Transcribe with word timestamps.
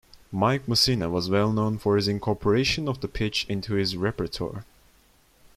Mike 0.31 0.65
Mussina 0.65 1.11
was 1.11 1.29
well 1.29 1.53
known 1.53 1.77
for 1.77 1.95
his 1.95 2.07
incorporation 2.07 2.87
of 2.89 3.01
the 3.01 3.07
pitch 3.07 3.45
into 3.47 3.75
his 3.75 3.95
repertoire. 3.95 4.65